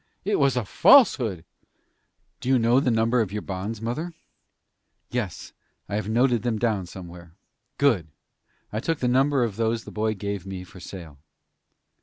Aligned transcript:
"It 0.25 0.39
was 0.39 0.57
a 0.57 0.65
falsehood." 0.65 1.45
"Do 2.39 2.49
you 2.49 2.57
know 2.57 2.79
the 2.79 2.89
number 2.89 3.21
of 3.21 3.31
your 3.31 3.43
bonds, 3.43 3.79
mother?" 3.83 4.13
"Yes, 5.11 5.53
I 5.87 5.93
have 5.93 6.05
them 6.05 6.13
noted 6.13 6.41
down, 6.59 6.87
somewhere." 6.87 7.35
"Good! 7.77 8.07
I 8.73 8.79
took 8.79 8.97
the 8.97 9.07
number 9.07 9.43
of 9.43 9.57
those 9.57 9.83
the 9.83 9.91
boy 9.91 10.15
gave 10.15 10.43
me 10.43 10.63
for 10.63 10.79
sale." 10.79 11.19